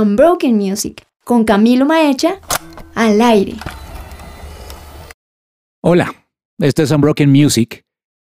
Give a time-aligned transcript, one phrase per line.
[0.00, 2.40] Unbroken Music con Camilo Maecha
[2.94, 3.54] al aire.
[5.82, 6.14] Hola,
[6.58, 7.84] esto es Unbroken Music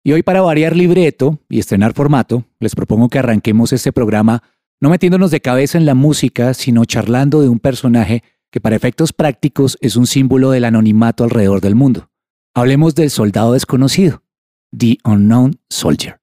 [0.04, 4.42] y hoy para variar libreto y estrenar formato, les propongo que arranquemos este programa
[4.80, 9.14] no metiéndonos de cabeza en la música, sino charlando de un personaje que para efectos
[9.14, 12.10] prácticos es un símbolo del anonimato alrededor del mundo.
[12.56, 14.24] Hablemos del soldado desconocido,
[14.76, 16.20] The Unknown Soldier.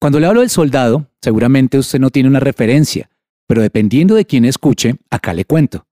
[0.00, 3.08] Cuando le hablo del soldado, seguramente usted no tiene una referencia,
[3.46, 5.86] pero dependiendo de quién escuche, acá le cuento.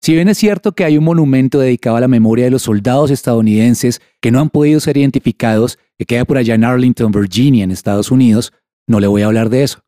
[0.00, 3.10] Si bien es cierto que hay un monumento dedicado a la memoria de los soldados
[3.10, 7.72] estadounidenses que no han podido ser identificados, que queda por allá en Arlington, Virginia, en
[7.72, 8.52] Estados Unidos,
[8.86, 9.80] no le voy a hablar de eso.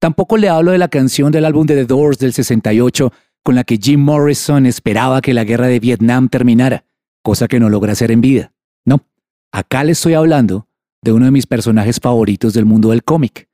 [0.00, 3.12] Tampoco le hablo de la canción del álbum de The Doors del 68
[3.42, 6.84] con la que Jim Morrison esperaba que la guerra de Vietnam terminara,
[7.22, 8.52] cosa que no logra hacer en vida.
[8.84, 9.06] No,
[9.52, 10.68] acá le estoy hablando
[11.02, 13.47] de uno de mis personajes favoritos del mundo del cómic,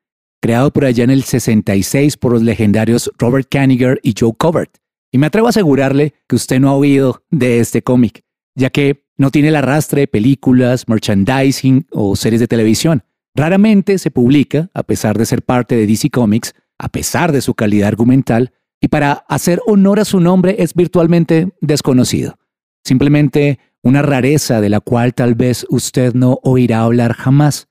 [0.44, 4.76] creado por allá en el 66 por los legendarios Robert Kaniger y Joe Covert.
[5.10, 9.06] Y me atrevo a asegurarle que usted no ha oído de este cómic, ya que
[9.16, 13.04] no tiene el arrastre de películas, merchandising o series de televisión.
[13.34, 17.54] Raramente se publica, a pesar de ser parte de DC Comics, a pesar de su
[17.54, 22.38] calidad argumental, y para hacer honor a su nombre es virtualmente desconocido.
[22.84, 27.66] Simplemente una rareza de la cual tal vez usted no oirá hablar jamás,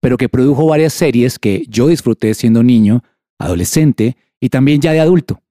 [0.00, 3.02] pero que produjo varias series que yo disfruté siendo niño,
[3.38, 5.42] adolescente y también ya de adulto.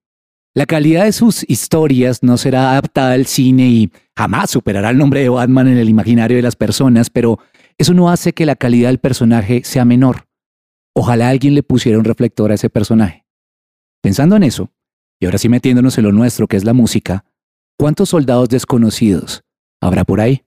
[0.56, 5.22] La calidad de sus historias no será adaptada al cine y jamás superará el nombre
[5.22, 7.40] de Batman en el imaginario de las personas, pero
[7.78, 10.28] eso no hace que la calidad del personaje sea menor.
[10.96, 13.26] Ojalá alguien le pusiera un reflector a ese personaje.
[14.02, 14.72] Pensando en eso,
[15.20, 17.26] y ahora sí metiéndonos en lo nuestro que es la música,
[17.78, 19.44] ¿cuántos soldados desconocidos
[19.82, 20.44] habrá por ahí?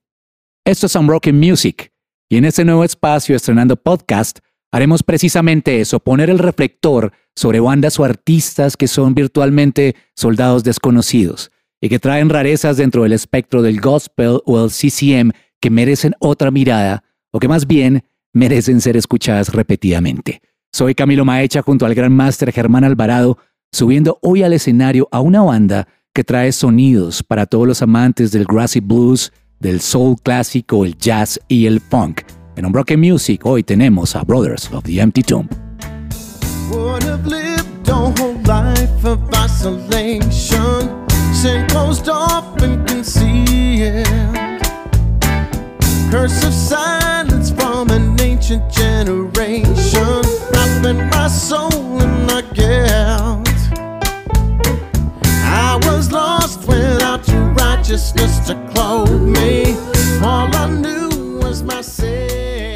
[0.65, 1.92] Esto es Unbroken Music,
[2.33, 4.39] y en este nuevo espacio estrenando podcast,
[4.73, 11.51] haremos precisamente eso, poner el reflector sobre bandas o artistas que son virtualmente soldados desconocidos
[11.79, 16.51] y que traen rarezas dentro del espectro del gospel o el CCM que merecen otra
[16.51, 20.41] mirada o que más bien merecen ser escuchadas repetidamente.
[20.73, 23.37] Soy Camilo Maecha junto al gran máster Germán Alvarado
[23.73, 28.47] subiendo hoy al escenario a una banda que trae sonidos para todos los amantes del
[28.47, 32.23] grassy blues, del soul clásico, el jazz y el funk.
[32.57, 35.49] En Unbroken Music hoy tenemos a Brothers of the Empty Tomb.
[46.11, 50.21] Curse of silence from an ancient generation,
[50.53, 53.43] wrapping my soul in a guilt.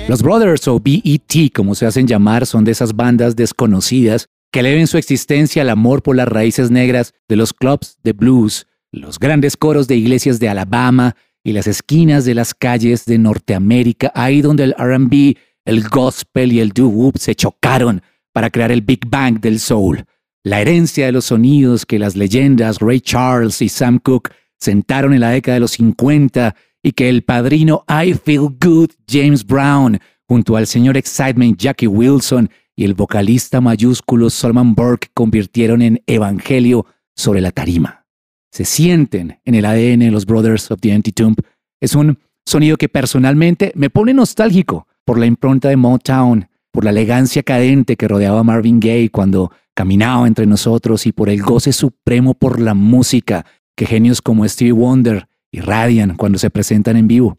[0.08, 4.86] Los Brothers o BET, como se hacen llamar, son de esas bandas desconocidas que eleven
[4.86, 9.56] su existencia al amor por las raíces negras de los clubs de blues, los grandes
[9.56, 14.64] coros de iglesias de Alabama y las esquinas de las calles de Norteamérica, ahí donde
[14.64, 18.00] el RB, el gospel y el doo-wop se chocaron
[18.32, 20.04] para crear el Big Bang del soul.
[20.44, 25.20] La herencia de los sonidos que las leyendas Ray Charles y Sam Cooke sentaron en
[25.20, 30.56] la década de los 50 y que el padrino I Feel Good James Brown, junto
[30.56, 37.40] al señor Excitement Jackie Wilson y el vocalista mayúsculo Solomon Burke convirtieron en evangelio sobre
[37.40, 38.06] la tarima.
[38.52, 41.36] Se sienten en el ADN de los Brothers of the Empty Tomb.
[41.80, 46.90] Es un sonido que personalmente me pone nostálgico por la impronta de Motown, por la
[46.90, 51.72] elegancia cadente que rodeaba a Marvin Gaye cuando caminaba entre nosotros y por el goce
[51.72, 53.44] supremo por la música
[53.76, 57.38] que genios como Stevie Wonder irradian cuando se presentan en vivo.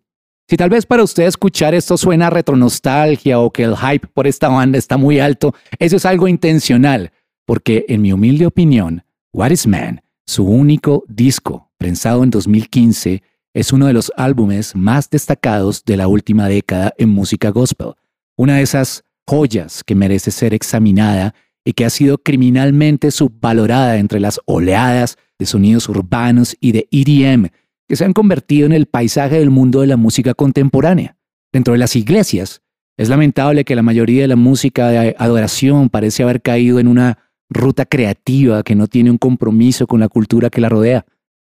[0.50, 4.28] Si tal vez para usted escuchar esto suena a retronostalgia o que el hype por
[4.28, 7.12] esta banda está muy alto, eso es algo intencional,
[7.46, 9.04] porque en mi humilde opinión,
[9.34, 13.24] What is Man, su único disco, prensado en 2015,
[13.54, 17.96] es uno de los álbumes más destacados de la última década en música gospel,
[18.38, 24.22] una de esas joyas que merece ser examinada y que ha sido criminalmente subvalorada entre
[24.22, 27.50] las oleadas de sonidos urbanos y de EDM
[27.88, 31.18] que se han convertido en el paisaje del mundo de la música contemporánea.
[31.54, 32.62] Dentro de las iglesias,
[32.98, 37.20] es lamentable que la mayoría de la música de adoración parece haber caído en una
[37.50, 41.06] ruta creativa que no tiene un compromiso con la cultura que la rodea.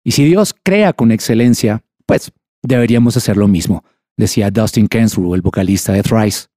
[0.04, 2.32] Y si Dios crea con excelencia, pues
[2.62, 3.84] deberíamos hacer lo mismo,
[4.18, 6.48] decía Dustin Kensrue, el vocalista de Thrice.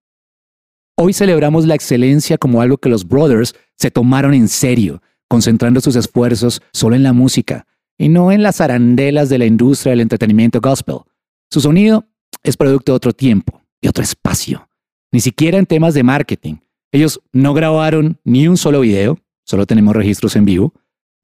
[0.96, 5.96] Hoy celebramos la excelencia como algo que los brothers se tomaron en serio, concentrando sus
[5.96, 7.66] esfuerzos solo en la música
[7.98, 10.98] y no en las arandelas de la industria del entretenimiento gospel.
[11.50, 12.06] Su sonido
[12.42, 14.69] es producto de otro tiempo y otro espacio,
[15.12, 16.56] ni siquiera en temas de marketing.
[16.92, 20.72] Ellos no grabaron ni un solo video, solo tenemos registros en vivo,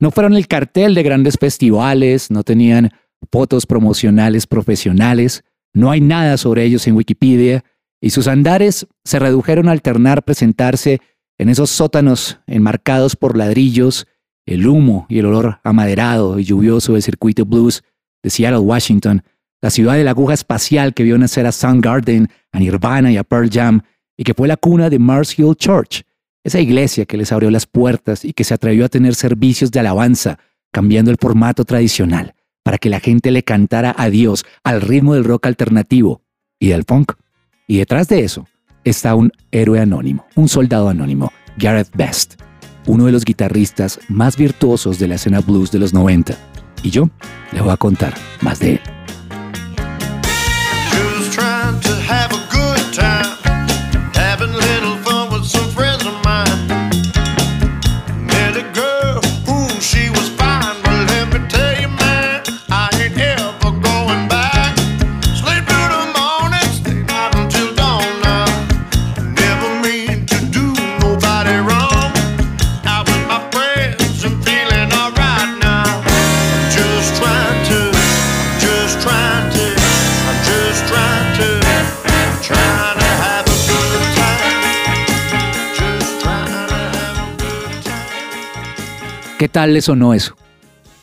[0.00, 2.90] No fueron el cartel de grandes festivales, no tenían
[3.30, 7.64] fotos promocionales profesionales, no hay nada sobre ellos en Wikipedia,
[8.00, 11.00] y sus andares se redujeron a alternar presentarse
[11.38, 14.06] en esos sótanos enmarcados por ladrillos,
[14.46, 17.82] el humo y el olor amaderado y lluvioso del circuito blues
[18.22, 19.22] de Seattle, Washington,
[19.60, 23.24] la ciudad de la aguja espacial que vio nacer a Soundgarden, a Nirvana y a
[23.24, 23.80] Pearl Jam,
[24.16, 26.02] y que fue la cuna de Mars Hill Church,
[26.44, 29.80] esa iglesia que les abrió las puertas y que se atrevió a tener servicios de
[29.80, 30.38] alabanza,
[30.70, 35.24] cambiando el formato tradicional, para que la gente le cantara a Dios al ritmo del
[35.24, 36.22] rock alternativo
[36.58, 37.12] y del funk.
[37.66, 38.46] Y detrás de eso
[38.84, 42.40] está un héroe anónimo, un soldado anónimo, Gareth Best,
[42.86, 46.36] uno de los guitarristas más virtuosos de la escena blues de los 90.
[46.82, 47.08] Y yo
[47.52, 48.93] le voy a contar más de él.
[89.44, 90.34] ¿Qué tal le sonó eso?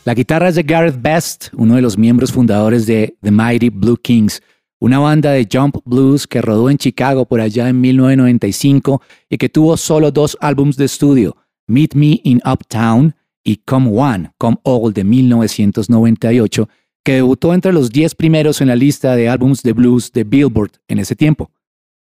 [0.03, 3.97] La guitarra es de Gareth Best, uno de los miembros fundadores de The Mighty Blue
[3.97, 4.41] Kings,
[4.79, 8.99] una banda de jump blues que rodó en Chicago por allá en 1995
[9.29, 14.31] y que tuvo solo dos álbumes de estudio, Meet Me in Uptown y Come One,
[14.39, 16.67] Come All de 1998,
[17.05, 20.71] que debutó entre los 10 primeros en la lista de álbumes de blues de Billboard
[20.87, 21.51] en ese tiempo.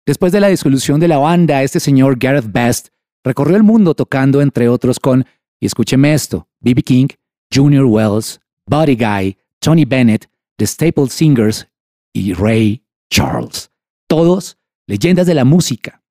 [0.06, 2.90] Después de la disolución de la banda, este señor Gareth Best
[3.24, 5.26] recorrió el mundo tocando entre otros con
[5.59, 6.81] y escúcheme esto, B.B.
[6.83, 7.07] King,
[7.53, 11.67] Junior Wells, Buddy Guy, Tony Bennett, The Staple Singers
[12.13, 13.71] y Ray Charles.
[14.07, 14.57] Todos
[14.88, 16.01] leyendas de la música.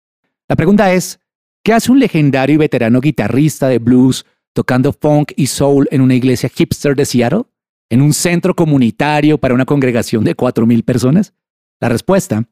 [0.49, 1.21] La pregunta es,
[1.63, 6.15] ¿qué hace un legendario y veterano guitarrista de blues tocando funk y soul en una
[6.15, 7.45] iglesia hipster de Seattle?
[7.91, 11.33] ¿En un centro comunitario para una congregación de 4.000 personas?
[11.81, 12.49] La respuesta,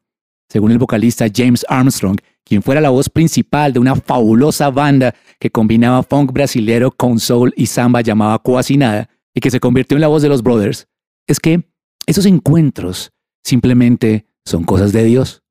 [0.49, 5.51] según el vocalista James Armstrong, quien fuera la voz principal de una fabulosa banda que
[5.51, 10.09] combinaba funk brasilero con soul y samba llamada Coacinada y que se convirtió en la
[10.09, 10.87] voz de los Brothers,
[11.27, 11.69] es que
[12.07, 13.13] esos encuentros
[13.45, 15.43] simplemente son cosas de Dios.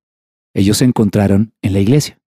[0.53, 2.17] Ellos se encontraron en la iglesia.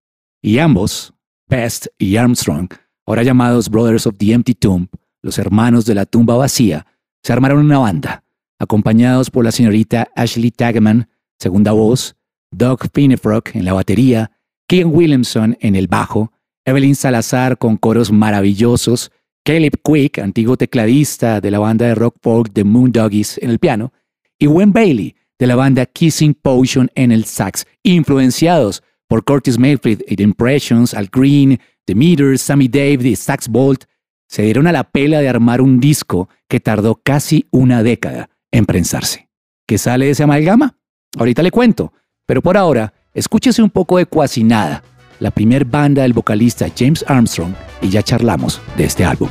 [0.41, 1.13] Y ambos,
[1.47, 2.69] Best y Armstrong,
[3.07, 4.87] ahora llamados Brothers of the Empty Tomb,
[5.23, 6.85] los hermanos de la tumba vacía,
[7.23, 8.23] se armaron una banda,
[8.59, 12.15] acompañados por la señorita Ashley Tagaman, segunda voz,
[12.51, 14.31] Doug Finnefrock en la batería
[14.67, 16.31] Keegan Williamson en el bajo,
[16.63, 19.11] Evelyn Salazar con coros maravillosos,
[19.43, 23.93] Caleb Quick, antiguo tecladista de la banda de rock folk The Moondoggies en el piano,
[24.37, 30.03] y Wayne Bailey de la banda Kissing Potion en el sax, influenciados por Curtis Mayfield
[30.07, 33.85] y The Impressions, Al Green, The Meters, Sammy Dave y Sax Bolt,
[34.27, 38.65] se dieron a la pela de armar un disco que tardó casi una década en
[38.67, 39.29] prensarse.
[39.67, 40.77] ¿Qué sale de esa amalgama?
[41.17, 41.93] Ahorita le cuento,
[42.29, 44.83] pero por ahora Escúchese un poco de Cuasi Nada,
[45.19, 49.29] la primer banda del vocalista James Armstrong, y ya charlamos de este álbum.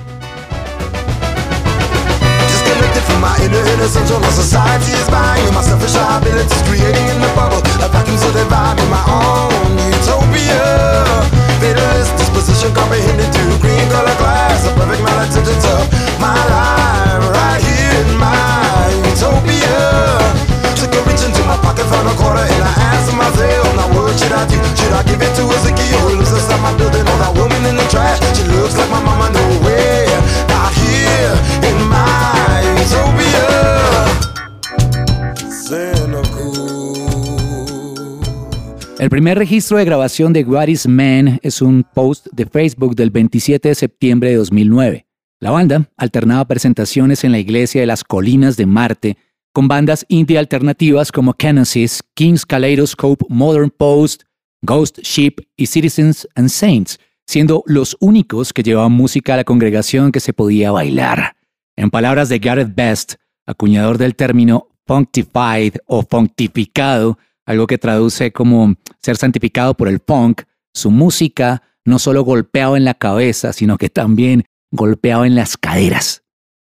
[39.08, 43.08] El primer registro de grabación de What is Man es un post de Facebook del
[43.08, 45.06] 27 de septiembre de 2009.
[45.40, 49.16] La banda alternaba presentaciones en la iglesia de las colinas de Marte
[49.54, 54.24] con bandas indie alternativas como Genesis, King's Kaleidoscope, Modern Post,
[54.60, 60.12] Ghost Ship y Citizens and Saints, siendo los únicos que llevaban música a la congregación
[60.12, 61.34] que se podía bailar.
[61.76, 63.14] En palabras de Gareth Best,
[63.46, 67.16] acuñador del término functified o functificado,
[67.48, 70.42] algo que traduce como ser santificado por el funk,
[70.74, 76.24] su música no solo golpeaba en la cabeza, sino que también golpeaba en las caderas.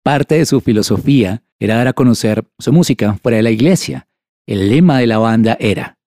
[0.03, 4.09] Parte de su filosofía era dar a conocer su música fuera de la iglesia.
[4.49, 5.99] El lema de la banda era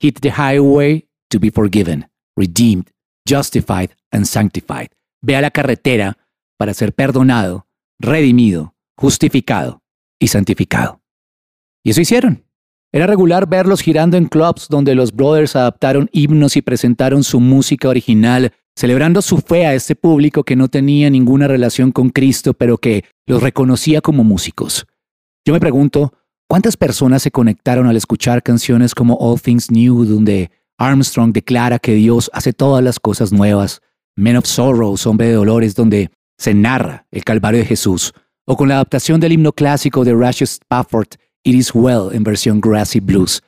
[0.00, 2.90] Hit the highway to be forgiven, redeemed,
[3.28, 4.88] justified and sanctified.
[5.22, 6.16] Ve a la carretera
[6.56, 7.68] para ser perdonado,
[8.00, 9.82] redimido, justificado
[10.18, 11.02] y santificado.
[11.84, 12.42] Y eso hicieron.
[12.94, 17.88] Era regular verlos girando en clubs donde los brothers adaptaron himnos y presentaron su música
[17.88, 22.78] original, celebrando su fe a este público que no tenía ninguna relación con Cristo, pero
[22.78, 24.86] que los reconocía como músicos.
[25.44, 26.12] Yo me pregunto,
[26.48, 31.94] ¿cuántas personas se conectaron al escuchar canciones como All Things New, donde Armstrong declara que
[31.94, 33.80] Dios hace todas las cosas nuevas,
[34.14, 38.12] Men of Sorrows, Hombre de Dolores, donde se narra el Calvario de Jesús,
[38.46, 41.08] o con la adaptación del himno clásico de Rashes Spafford,
[41.46, 43.42] It Is Well en versión Grassy Blues.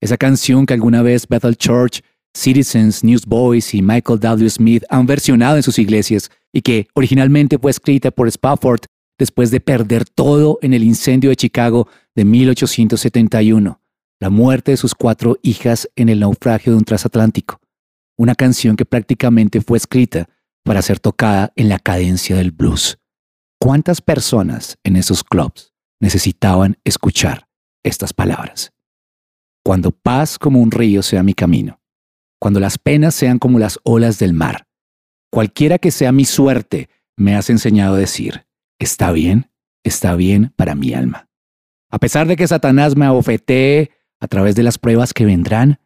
[0.00, 2.00] Esa canción que alguna vez Bethel Church,
[2.32, 4.48] Citizens, Newsboys y Michael W.
[4.48, 8.82] Smith han versionado en sus iglesias y que originalmente fue escrita por Spafford
[9.18, 13.80] después de perder todo en el incendio de Chicago de 1871,
[14.20, 17.60] la muerte de sus cuatro hijas en el naufragio de un transatlántico.
[18.16, 20.28] Una canción que prácticamente fue escrita
[20.62, 22.98] para ser tocada en la cadencia del blues.
[23.58, 25.69] ¿Cuántas personas en esos clubs
[26.00, 27.46] necesitaban escuchar
[27.84, 28.72] estas palabras.
[29.62, 31.80] Cuando paz como un río sea mi camino,
[32.40, 34.66] cuando las penas sean como las olas del mar,
[35.30, 38.46] cualquiera que sea mi suerte, me has enseñado a decir,
[38.78, 39.50] está bien,
[39.84, 41.28] está bien para mi alma.
[41.90, 43.90] A pesar de que Satanás me abofetee
[44.20, 45.80] a través de las pruebas que vendrán,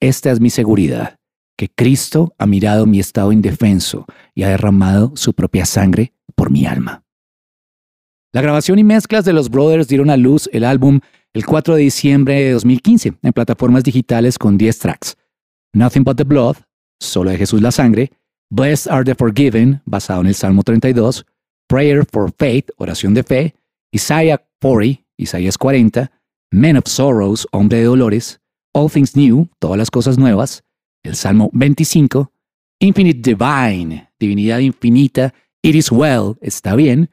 [0.00, 1.18] esta es mi seguridad,
[1.56, 6.66] que Cristo ha mirado mi estado indefenso y ha derramado su propia sangre por mi
[6.66, 7.04] alma.
[8.32, 11.00] La grabación y mezclas de los Brothers dieron a luz el álbum
[11.32, 15.16] el 4 de diciembre de 2015 en plataformas digitales con 10 tracks.
[15.74, 16.58] Nothing But the Blood,
[17.00, 18.12] solo de Jesús la sangre,
[18.48, 21.26] Blessed Are the Forgiven, basado en el Salmo 32,
[21.68, 23.54] Prayer for Faith, oración de fe,
[23.92, 26.12] Isaiah 40, Isaías 40,
[26.52, 28.40] Men of Sorrows, hombre de dolores,
[28.72, 30.62] All Things New, todas las cosas nuevas,
[31.02, 32.32] el Salmo 25,
[32.78, 37.10] Infinite Divine, divinidad infinita, It is well, está bien,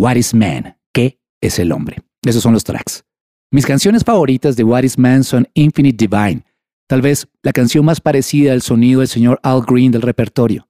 [0.00, 0.76] What is Man?
[0.94, 1.96] ¿Qué es el hombre?
[2.24, 3.02] Esos son los tracks.
[3.50, 6.44] Mis canciones favoritas de What is Man son Infinite Divine,
[6.86, 10.68] tal vez la canción más parecida al sonido del señor Al Green del repertorio.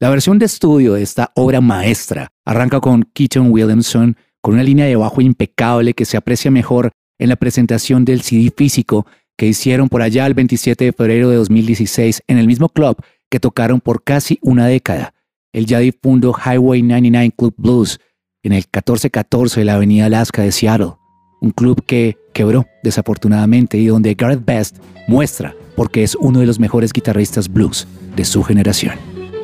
[0.00, 4.86] La versión de estudio de esta obra maestra arranca con Keaton Williamson con una línea
[4.86, 9.04] de bajo impecable que se aprecia mejor en la presentación del CD físico
[9.36, 12.96] que hicieron por allá el 27 de febrero de 2016 en el mismo club
[13.30, 15.12] que tocaron por casi una década,
[15.52, 18.00] el ya difundo Highway 99 Club Blues,
[18.42, 20.94] en el 1414 de la Avenida Alaska de Seattle,
[21.40, 24.78] un club que quebró desafortunadamente y donde Gareth Best
[25.08, 28.94] muestra porque es uno de los mejores guitarristas blues de su generación.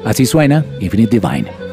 [0.05, 1.66] Así suena Infinite Divine.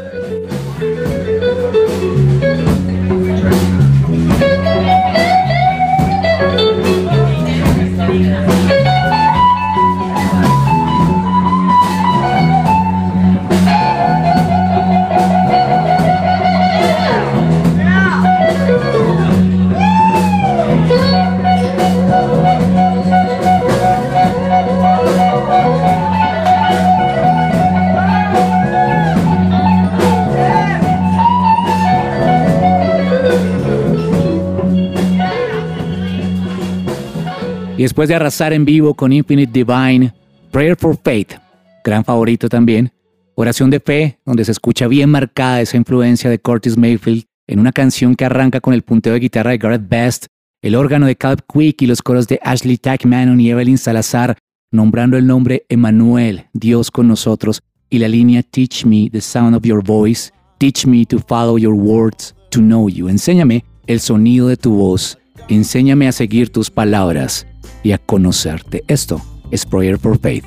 [37.93, 40.11] Después de arrasar en vivo con Infinite Divine,
[40.49, 41.33] Prayer for Faith,
[41.83, 42.91] gran favorito también,
[43.35, 47.71] Oración de Fe, donde se escucha bien marcada esa influencia de Curtis Mayfield en una
[47.71, 50.25] canción que arranca con el punteo de guitarra de Gareth Best,
[50.63, 54.39] el órgano de Caleb Quick y los coros de Ashley Tackman y Evelyn Salazar,
[54.71, 59.65] nombrando el nombre Emmanuel, Dios con nosotros, y la línea Teach me the sound of
[59.65, 63.07] your voice, teach me to follow your words, to know you.
[63.07, 67.45] Enséñame el sonido de tu voz, enséñame a seguir tus palabras
[67.83, 68.83] y a conocerte.
[68.87, 69.21] Esto
[69.51, 70.45] es Prayer for Faith.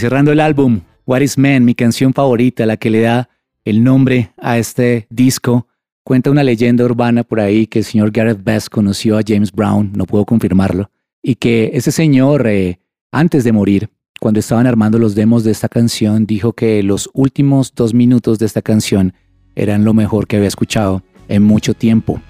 [0.00, 3.28] Cerrando el álbum, What is Man, mi canción favorita, la que le da
[3.64, 5.66] el nombre a este disco,
[6.02, 9.92] cuenta una leyenda urbana por ahí que el señor Gareth Best conoció a James Brown,
[9.94, 10.90] no puedo confirmarlo,
[11.22, 12.80] y que ese señor, eh,
[13.12, 13.90] antes de morir,
[14.20, 18.46] cuando estaban armando los demos de esta canción, dijo que los últimos dos minutos de
[18.46, 19.14] esta canción
[19.54, 22.20] eran lo mejor que había escuchado en mucho tiempo.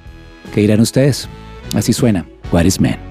[0.54, 1.28] ¿Qué dirán ustedes?
[1.74, 3.09] Así suena, What is Man?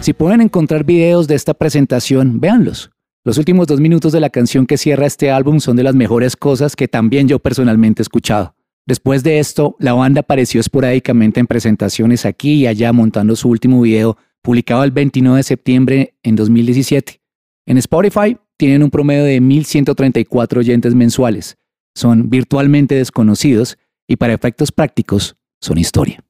[0.00, 2.90] Si pueden encontrar videos de esta presentación, véanlos.
[3.24, 6.36] Los últimos dos minutos de la canción que cierra este álbum son de las mejores
[6.36, 8.54] cosas que también yo personalmente he escuchado.
[8.86, 13.82] Después de esto, la banda apareció esporádicamente en presentaciones aquí y allá montando su último
[13.82, 17.20] video, publicado el 29 de septiembre en 2017.
[17.66, 21.58] En Spotify tienen un promedio de 1.134 oyentes mensuales.
[21.94, 23.76] Son virtualmente desconocidos
[24.06, 26.24] y para efectos prácticos son historia.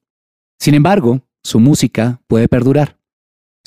[0.59, 2.98] Sin embargo, su música puede perdurar.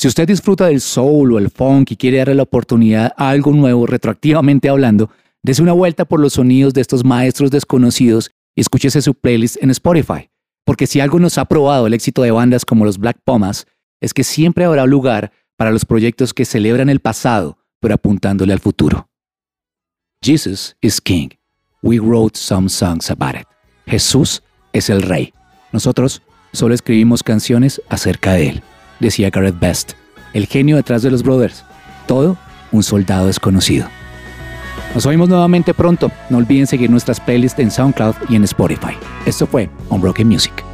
[0.03, 3.53] Si usted disfruta del soul o el funk y quiere darle la oportunidad a algo
[3.53, 5.11] nuevo retroactivamente hablando,
[5.45, 9.71] dese una vuelta por los sonidos de estos maestros desconocidos y escúchese su playlist en
[9.71, 10.29] Spotify.
[10.65, 13.69] Porque si algo nos ha probado el éxito de bandas como los Black Pumas,
[14.01, 18.59] es que siempre habrá lugar para los proyectos que celebran el pasado, pero apuntándole al
[18.59, 19.09] futuro.
[20.21, 21.29] Jesus is King.
[21.81, 23.47] We wrote some songs about it.
[23.87, 24.43] Jesús
[24.73, 25.33] es el rey.
[25.71, 28.63] Nosotros solo escribimos canciones acerca de él,
[29.03, 29.93] decía Gareth Best,
[30.33, 31.65] el genio detrás de los Brothers.
[32.07, 32.39] Todo
[32.71, 33.87] un soldado desconocido.
[34.95, 36.11] Nos oímos nuevamente pronto.
[36.31, 38.95] No olviden seguir nuestras playlists en SoundCloud y en Spotify.
[39.27, 40.72] Esto fue Unbroken Music.